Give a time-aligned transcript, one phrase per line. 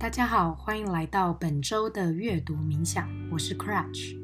[0.00, 4.16] 大家好，欢迎来到本周的阅读冥想，我是 Crutch。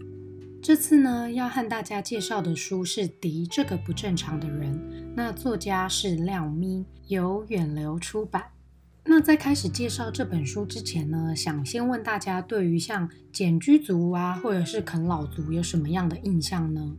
[0.63, 4.75] 这次呢，要和大家介绍的书是《敌这个不正常的人》，
[5.15, 8.43] 那作家是廖咪，由远流出版。
[9.05, 16.97] 那在开始介绍这本书之前呢，想先问大家，对于像简居族啊，或者是啃老族，有什么样的印象呢？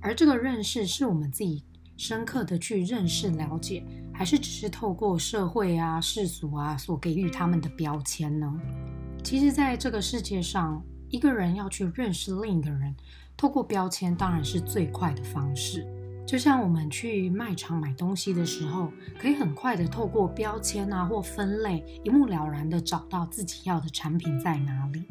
[0.00, 1.62] 而这个认识是我们自己
[1.96, 8.52] 深刻的去认识了解，还是只是透过社会啊、世俗啊所给予他们的标签呢？
[9.24, 12.94] 其实，在这个世界上，一个人要去认识另一个人，
[13.36, 15.86] 透过标签当然是最快的方式。
[16.26, 25.04] 就像我们去卖场买东西的时候，可以很快的透过标签啊或分类，一目了然的找到自己要的产品在哪里。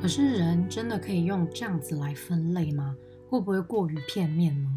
[0.00, 2.96] 可是，人真的可以用这样子来分类吗？
[3.28, 4.70] 会不会过于片面呢？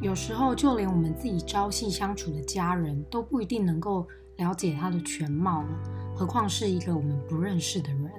[0.00, 5.68] 有时候，就连我们自己朝夕相处的家人都不一定能够了解他的全貌了，
[6.14, 8.10] 何况是一个我们不认识的人。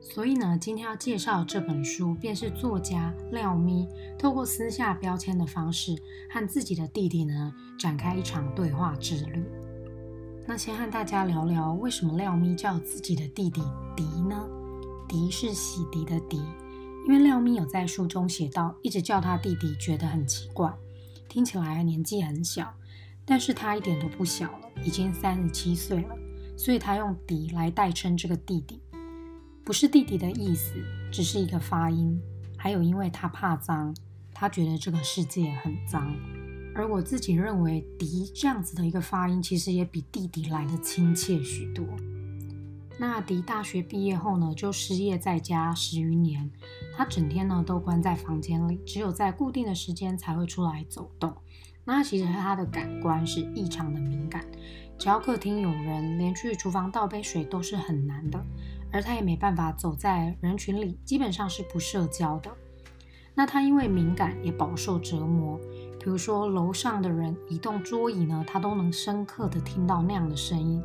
[0.00, 3.86] 所以呢，今天要介绍这本书，便是作家廖咪
[4.18, 5.94] 透过撕下标签的方式，
[6.30, 9.44] 和自己的弟弟呢展开一场对话之旅。
[10.46, 13.60] 那先和大家聊聊，为什么廖咪叫自己的弟弟
[13.94, 14.48] 迪呢？
[15.06, 16.40] 迪是洗涤的迪，
[17.06, 20.72] 因为廖咪有在书中写到，一直叫他弟弟觉得很奇怪，
[21.28, 22.74] 听起来年纪很小，
[23.24, 26.16] 但是他一点都不小了，已经三十七岁了，
[26.56, 28.80] 所以他用迪来代称这个弟弟。
[29.62, 30.72] 不是弟弟的意思，
[31.12, 32.18] 只是一个发音。
[32.56, 33.94] 还有，因为他怕脏，
[34.32, 36.12] 他觉得这个世界很脏。
[36.74, 41.84] 而我自己认为，迪这样子的一个发音，其实也比弟弟来的亲切许多。
[43.00, 46.50] 那迪大学毕业后呢，就失业在家十余年。
[46.96, 51.32] 他整天呢都关在房间里，只有在固定的时间才会出来走动。
[51.84, 54.44] 那其实他的感官是异常的敏感，
[54.98, 58.44] 只要客厅有人，连去厨房倒杯水都是很难的。
[58.90, 62.50] 而他也没办法走在人群里，基本上是不社交的。
[63.34, 65.56] 那他因为敏感，也饱受折磨。
[66.00, 70.82] 比如说楼上的人移动桌椅呢，他都能深刻的听到那样的声音。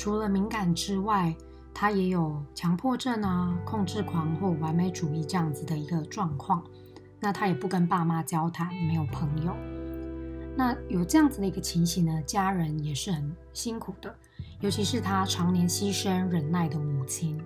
[0.00, 1.36] 除了敏感之外，
[1.74, 6.64] 他也有强迫症啊、控制狂或完美主义这样子的一个状况。
[7.20, 9.54] 那他也不跟爸妈交谈，没有朋友。
[10.56, 14.16] 那有这样子的一个情形呢，家人也是很辛苦的。
[14.60, 17.38] 尤其是他常年牺牲忍耐的母亲，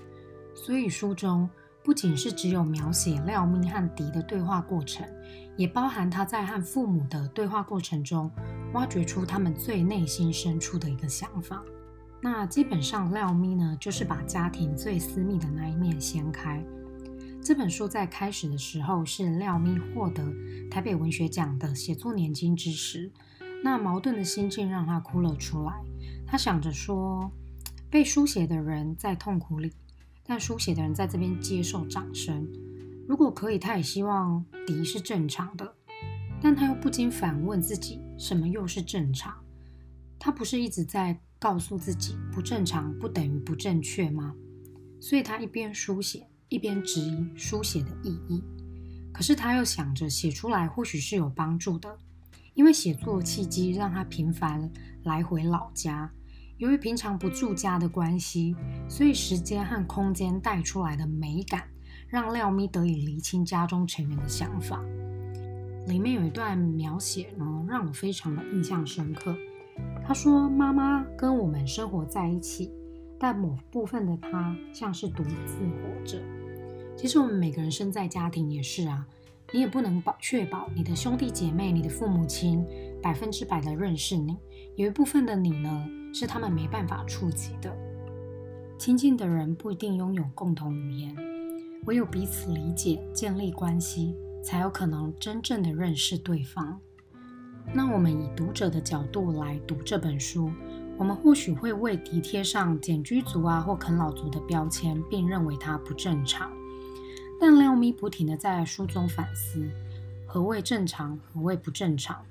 [0.55, 1.51] 所以书中
[1.83, 5.05] 不仅是只有描写廖明和迪的对话过程，
[5.57, 8.31] 也包含他在和父母的对话过程中，
[8.75, 11.61] 挖掘出他们最内心深处的一个想法。
[12.25, 16.65] 那基本上廖咪呢，就是把家庭最私密的那一面掀开。
[17.43, 20.33] 这本书在开始的时候是廖咪获得
[20.71, 23.13] 台北文学奖的写作年金之时，
[23.63, 25.75] 那矛盾的心境让他哭了出来。
[26.27, 27.31] 他想着说，
[27.91, 29.71] 被书写的人在痛苦里，
[30.25, 32.49] 但书写的人在这边接受掌声。
[33.07, 35.75] 如果可以，他也希望迪是正常的，
[36.41, 39.35] 但他又不禁反问自己：什么又是正常？
[40.19, 44.35] 他不是一直在告诉自己不正常不等于不正确吗？
[45.01, 48.43] 所以他一边书写，一边质疑书写的意义。
[49.13, 51.99] 可是他又想着写出来或许是有帮助的，
[52.55, 54.71] 因为写作契机让他频繁
[55.03, 56.11] 来回老家。
[56.57, 58.57] 由于平常不住家的关系，
[58.89, 61.69] 所以时间和空间带出来的美感，
[62.09, 64.83] 让廖咪得以厘清家中成员的想法。
[65.87, 69.37] 里面有一段描写呢，让我非常的印象深刻。
[70.07, 72.71] 他说：“妈妈跟我们生活在一起，
[73.19, 76.19] 但某部分的他像是独自活着。
[76.97, 79.07] 其实我们每个人生在家庭也是啊，
[79.53, 82.65] 你也不能保确保你的兄弟姐妹、你的父母亲
[83.03, 84.37] 百分之百的认识你。
[84.77, 87.77] 有一部分的你呢。”是他们没办法触及的。
[88.79, 91.13] 亲近的人不一定拥有共同语言，
[91.87, 96.79] 唯有彼此理解、建立关系，才有可能真正的认识对方。
[97.73, 100.51] 那我们以读者的角度来读这本书，
[100.97, 106.53] 我们或许会为迪贴上简居族啊或啃老族的标签，并认为他不正常。
[107.41, 109.69] 但廖咪不停地在书中反思：
[110.27, 111.19] 何谓正常？
[111.33, 112.25] 何谓不正常？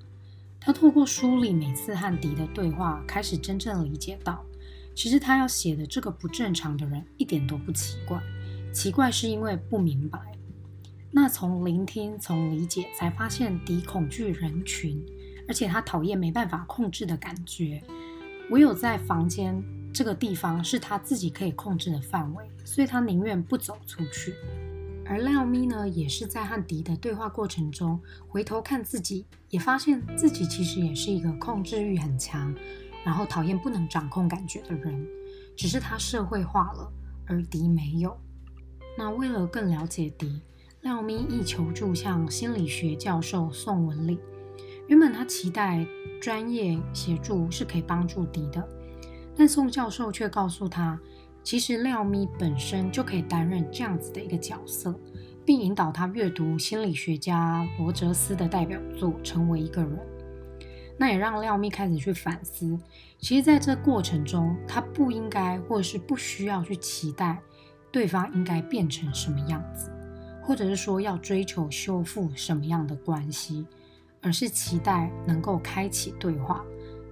[0.62, 4.46] 他透过书里每次和迪的对话，开始真正理解到，
[4.96, 8.22] 其实他要写的这个不正常的人一点都不奇怪，
[8.72, 10.20] 奇怪是因为不明白。
[11.12, 15.06] 那从聆听、从理解，才发现迪恐惧人群，
[15.54, 17.80] 而且他讨厌没办法控制的感觉。
[18.50, 19.64] 唯有在房间
[19.94, 24.34] 这个地方是他自己可以控制的范围，所以他宁愿不走出去。
[25.06, 32.52] 而廖咪呢，也是在和迪的对话过程中，回头看自己，也发现自己其实也是一个控制欲很强，
[33.06, 35.08] 然后讨厌不能掌控感觉的人，
[35.56, 36.92] 只是他社会化了，
[37.28, 38.18] 而迪没有。
[38.98, 40.42] 那为了更了解迪，
[40.82, 44.18] 廖咪亦求助向心理学教授宋文礼。
[44.88, 45.86] 原本他期待
[46.22, 48.68] 专业协助是可以帮助迪的，
[49.36, 51.00] 但宋教授却告诉他，
[51.42, 54.94] 其实廖咪本身就可以担任这样子的一个角色，
[55.46, 60.00] 并引导他阅读心理学家罗哲斯的代表作，成为一个人。
[60.98, 62.78] 那也让廖咪开始去反思，
[63.18, 67.42] 其实在这过程中，他不应该或者是不需要去期待
[67.92, 69.90] 对方应该变成什么样子，
[70.42, 73.66] 或者是说要追求修复什么样的关系。
[74.24, 76.64] 而是期待能够开启对话，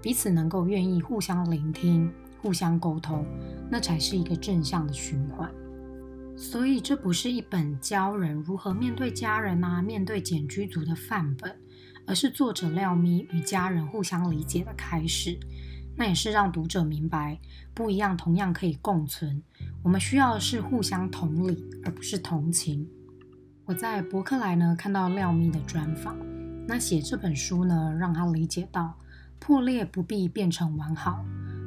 [0.02, 2.12] 彼此能够愿意互相聆听、
[2.42, 3.24] 互相沟通，
[3.70, 5.48] 那才是一个正向的循环。
[6.38, 11.56] 所以，这不是一本教人如何面对家人啊、面对简居族的范本，
[12.08, 15.38] 而是作者廖咪与家人互相理解的开始。
[15.96, 17.38] 那也是让读者明白，
[17.76, 19.44] 不一样同样可以共存。
[19.84, 22.90] 我们需要的是互相同理，而不是同情。
[23.66, 26.18] 我在博客来呢看到廖咪的专访。
[26.68, 28.98] 那写这本书呢，让他理解到
[29.40, 31.26] 破裂不必变成完好，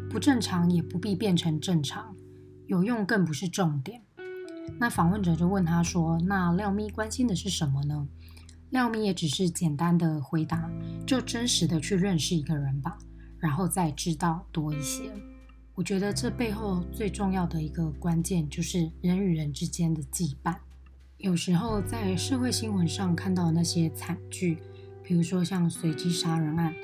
[0.08, 2.14] 不正常也不必变成正常，
[2.66, 4.00] 有用更不是重点。
[4.78, 8.08] 那访问者就问他说：“那廖咪关心的是什么呢？”
[8.70, 10.70] 廖咪也只是简单的回答
[11.06, 12.96] ：“就真实的去认识一个人吧，
[13.38, 15.02] 然后再知道多一些。”
[15.74, 20.54] 我觉得这背后最重要的一个关键就是人与人之间的羁绊。
[21.18, 24.58] 有时候在社会新闻上看到那些惨剧。
[25.04, 26.74] 比如说像随机杀人案，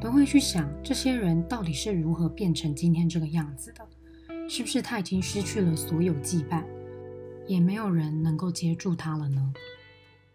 [0.00, 3.86] 都会去想这些人到底是如何变成今天这个样子的？
[4.48, 6.64] 是不是他已经失去了所有羁绊，
[7.46, 9.52] 也没有人能够接住他了呢？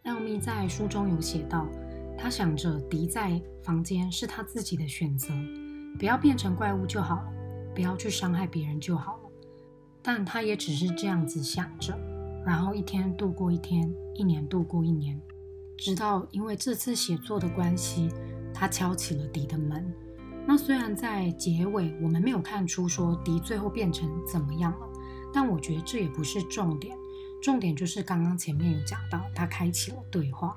[0.03, 1.67] 廖咪在书中有写到，
[2.15, 5.33] 他想着敌在房间是他自己的选择，
[5.97, 7.33] 不要变成怪物就好了，
[7.73, 9.23] 不要去伤害别人就好了。
[10.01, 11.97] 但他也只是这样子想着，
[12.45, 15.19] 然后一天度过一天，一年度过一年。
[15.77, 18.09] 直到因为这次写作的关系，
[18.53, 19.93] 他敲起了迪的门。
[20.47, 24.87] 那虽然在结尾我们没有看出说迪最后变成怎么样了，
[25.33, 26.95] 但我觉得这也不是重点。
[27.41, 30.55] 重点就是刚刚前面有讲到，他开启了对话。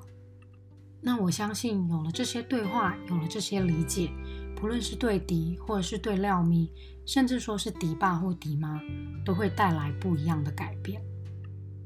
[1.01, 4.11] 那我相信有了这些对话，有了这些理解，
[4.55, 6.71] 不论是对迪，或者是对廖咪，
[7.05, 8.81] 甚至说是迪爸或迪妈，
[9.25, 11.01] 都会带来不一样的改变。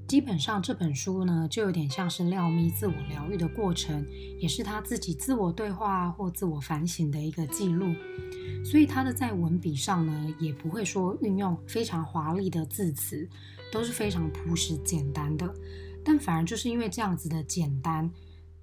[0.08, 4.06] 基本上这本书呢，就有点像是廖咪自我疗愈的过程，
[4.38, 7.94] 也是他自己自我对话或自我反省的一个记录。
[8.64, 13.28] 所以他的在文笔上呢，也不会说运用非常华丽的字词，
[13.72, 15.52] 都是非常朴实简单的。
[16.06, 18.10] 但反而就是因为这样子的简单，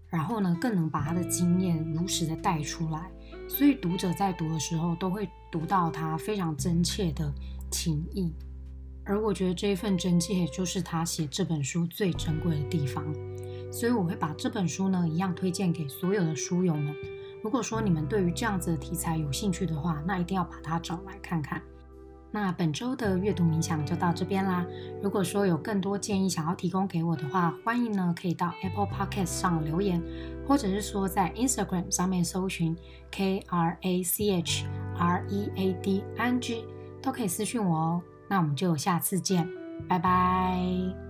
[0.06, 3.10] 然后呢，更能把他的经验如实的带出来，
[3.48, 7.32] 所以读者在读的时候都会读到他非常真切的
[7.70, 8.32] 情意。
[9.10, 13.04] 而我觉得这一份真切，就是他写这本书最珍贵的地方，
[13.72, 16.94] 所以我会把这本书呢一样推荐给所有的书友们。
[17.42, 21.60] 如果说你们对于这样子的题材有兴趣的话，那一定要把它找来看看。
[22.30, 24.64] 那本周的阅读冥想就到这边啦。
[25.02, 30.00] 如果说有更多建议想要提供给我的话，欢迎呢可以到 Apple Podcast 上留言，
[30.46, 32.76] 或者是说在 Instagram 上面搜寻
[33.10, 36.64] K R A C H R E A D N G，
[37.02, 38.02] 都可以私讯我哦。
[38.30, 39.48] 那我们就下次见，
[39.88, 41.09] 拜拜。